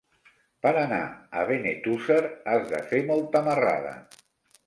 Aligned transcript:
Per 0.65 0.69
anar 0.83 1.01
a 1.41 1.43
Benetússer 1.49 2.17
has 2.53 2.65
de 2.73 2.81
fer 2.93 3.03
molta 3.13 3.45
marrada. 3.49 3.95